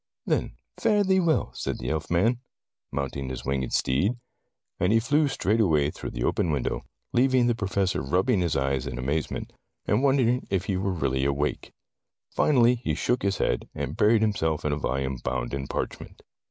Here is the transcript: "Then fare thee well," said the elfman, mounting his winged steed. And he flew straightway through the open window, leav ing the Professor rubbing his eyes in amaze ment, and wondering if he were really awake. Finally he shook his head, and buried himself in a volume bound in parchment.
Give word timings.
"Then 0.25 0.55
fare 0.79 1.03
thee 1.03 1.19
well," 1.19 1.51
said 1.53 1.77
the 1.77 1.89
elfman, 1.91 2.39
mounting 2.91 3.29
his 3.29 3.45
winged 3.45 3.71
steed. 3.71 4.13
And 4.79 4.91
he 4.91 4.99
flew 4.99 5.27
straightway 5.27 5.91
through 5.91 6.09
the 6.09 6.23
open 6.23 6.49
window, 6.51 6.85
leav 7.15 7.35
ing 7.35 7.45
the 7.45 7.53
Professor 7.53 8.01
rubbing 8.01 8.39
his 8.41 8.55
eyes 8.57 8.87
in 8.87 8.97
amaze 8.97 9.29
ment, 9.29 9.53
and 9.85 10.01
wondering 10.01 10.47
if 10.49 10.65
he 10.65 10.75
were 10.75 10.91
really 10.91 11.23
awake. 11.23 11.71
Finally 12.31 12.77
he 12.77 12.95
shook 12.95 13.21
his 13.21 13.37
head, 13.37 13.69
and 13.75 13.95
buried 13.95 14.23
himself 14.23 14.65
in 14.65 14.73
a 14.73 14.75
volume 14.75 15.17
bound 15.17 15.53
in 15.53 15.67
parchment. 15.67 16.23